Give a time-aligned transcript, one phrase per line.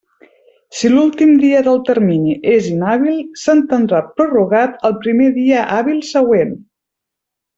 [0.77, 6.57] Si l'últim dia del termini és inhàbil, s'entendrà prorrogat al primer dia hàbil següent.